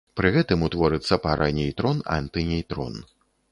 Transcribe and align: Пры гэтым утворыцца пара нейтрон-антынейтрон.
Пры 0.19 0.29
гэтым 0.35 0.63
утворыцца 0.67 1.19
пара 1.27 1.51
нейтрон-антынейтрон. 1.59 3.01